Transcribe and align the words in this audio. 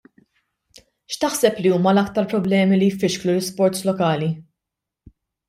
X'taħseb 1.15 1.59
li 1.65 1.73
huma 1.75 1.93
l-aktar 1.95 2.25
problemi 2.31 2.81
li 2.81 2.89
jfixklu 2.95 3.35
l-isports 3.35 3.87
lokali? 3.91 4.33